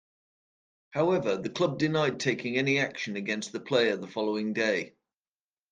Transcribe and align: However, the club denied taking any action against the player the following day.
However, 0.89 1.37
the 1.37 1.51
club 1.51 1.77
denied 1.77 2.19
taking 2.19 2.57
any 2.57 2.79
action 2.79 3.15
against 3.17 3.51
the 3.51 3.59
player 3.59 3.95
the 3.97 4.07
following 4.07 4.51
day. 4.51 4.95